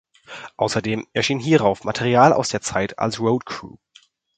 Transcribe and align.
Außerdem 0.57 1.05
erschien 1.13 1.37
hierauf 1.37 1.83
Material 1.83 2.33
aus 2.33 2.49
der 2.49 2.61
Zeit 2.61 2.97
als 2.97 3.19
Road 3.19 3.45
Crew. 3.45 3.75